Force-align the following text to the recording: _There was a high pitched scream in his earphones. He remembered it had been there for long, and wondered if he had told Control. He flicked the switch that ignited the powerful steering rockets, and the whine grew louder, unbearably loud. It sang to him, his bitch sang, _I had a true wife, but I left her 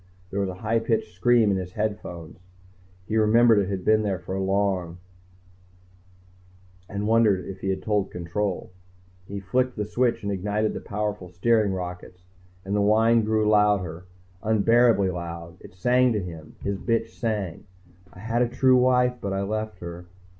_There 0.31 0.39
was 0.39 0.49
a 0.49 0.55
high 0.65 0.79
pitched 0.79 1.13
scream 1.13 1.51
in 1.51 1.57
his 1.57 1.77
earphones. 1.77 2.39
He 3.07 3.17
remembered 3.17 3.59
it 3.59 3.69
had 3.69 3.85
been 3.85 4.01
there 4.01 4.17
for 4.17 4.35
long, 4.39 4.97
and 6.89 7.07
wondered 7.07 7.45
if 7.45 7.59
he 7.59 7.69
had 7.69 7.83
told 7.83 8.09
Control. 8.09 8.71
He 9.27 9.39
flicked 9.39 9.75
the 9.75 9.85
switch 9.85 10.23
that 10.23 10.31
ignited 10.31 10.73
the 10.73 10.81
powerful 10.81 11.29
steering 11.29 11.71
rockets, 11.71 12.23
and 12.65 12.75
the 12.75 12.81
whine 12.81 13.23
grew 13.23 13.47
louder, 13.47 14.05
unbearably 14.41 15.11
loud. 15.11 15.57
It 15.61 15.75
sang 15.75 16.13
to 16.13 16.19
him, 16.19 16.55
his 16.63 16.79
bitch 16.79 17.09
sang, 17.09 17.65
_I 18.11 18.21
had 18.21 18.41
a 18.41 18.49
true 18.49 18.77
wife, 18.77 19.13
but 19.21 19.33
I 19.33 19.43
left 19.43 19.81
her 19.81 20.07